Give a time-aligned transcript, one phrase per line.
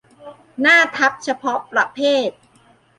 [0.61, 2.29] หน้าทับเฉพาะประเภท